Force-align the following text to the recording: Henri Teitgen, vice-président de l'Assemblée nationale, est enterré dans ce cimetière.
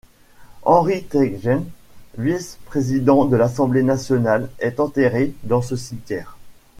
Henri 0.63 1.03
Teitgen, 1.03 1.63
vice-président 2.17 3.25
de 3.25 3.37
l'Assemblée 3.37 3.83
nationale, 3.83 4.49
est 4.57 4.79
enterré 4.79 5.31
dans 5.43 5.61
ce 5.61 5.75
cimetière. 5.75 6.37